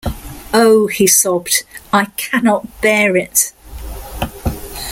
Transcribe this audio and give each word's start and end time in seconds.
‘Oh!’ 0.51 0.87
he 0.87 1.05
sobbed, 1.05 1.61
‘I 1.93 2.05
cannot 2.17 2.81
bear 2.81 3.15
it! 3.15 3.53